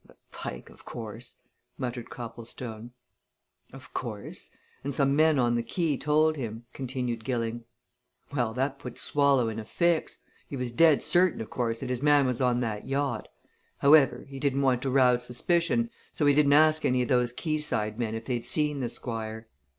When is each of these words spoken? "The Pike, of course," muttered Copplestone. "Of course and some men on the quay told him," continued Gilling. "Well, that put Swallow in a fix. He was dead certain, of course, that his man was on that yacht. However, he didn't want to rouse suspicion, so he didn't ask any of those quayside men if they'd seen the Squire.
"The 0.07 0.17
Pike, 0.31 0.71
of 0.71 0.83
course," 0.83 1.37
muttered 1.77 2.09
Copplestone. 2.09 2.89
"Of 3.71 3.93
course 3.93 4.49
and 4.83 4.95
some 4.95 5.15
men 5.15 5.37
on 5.37 5.53
the 5.53 5.61
quay 5.61 5.95
told 5.95 6.37
him," 6.37 6.65
continued 6.73 7.23
Gilling. 7.23 7.65
"Well, 8.33 8.51
that 8.55 8.79
put 8.79 8.97
Swallow 8.97 9.47
in 9.47 9.59
a 9.59 9.63
fix. 9.63 10.17
He 10.47 10.57
was 10.57 10.71
dead 10.71 11.03
certain, 11.03 11.39
of 11.39 11.51
course, 11.51 11.81
that 11.81 11.91
his 11.91 12.01
man 12.01 12.25
was 12.25 12.41
on 12.41 12.61
that 12.61 12.87
yacht. 12.87 13.27
However, 13.77 14.25
he 14.27 14.39
didn't 14.39 14.63
want 14.63 14.81
to 14.81 14.89
rouse 14.89 15.23
suspicion, 15.23 15.91
so 16.13 16.25
he 16.25 16.33
didn't 16.33 16.53
ask 16.53 16.83
any 16.83 17.03
of 17.03 17.07
those 17.07 17.31
quayside 17.31 17.99
men 17.99 18.15
if 18.15 18.25
they'd 18.25 18.43
seen 18.43 18.79
the 18.79 18.89
Squire. 18.89 19.47